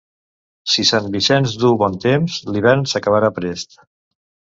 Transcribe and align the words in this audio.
Si 0.75 0.85
Sant 0.91 1.09
Vicenç 1.15 1.53
duu 1.63 1.73
bon 1.81 1.97
temps, 2.05 2.39
l'hivern 2.55 2.81
s'acabarà 2.95 3.31
prest. 3.37 3.79